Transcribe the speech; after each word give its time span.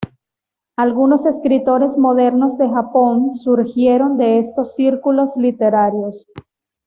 Algunos 0.79 1.27
escritores 1.27 1.95
modernos 1.95 2.57
de 2.57 2.67
Japón 2.67 3.35
surgieron 3.35 4.17
de 4.17 4.39
estos 4.39 4.73
círculos 4.73 5.35
literarios. 5.37 6.25